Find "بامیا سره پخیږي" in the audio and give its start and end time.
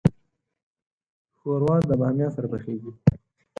2.01-2.91